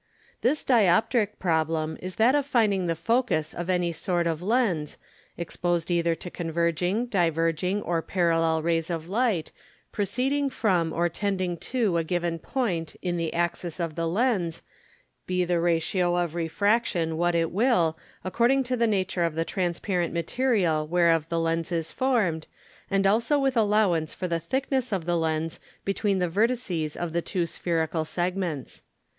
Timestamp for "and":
22.89-23.05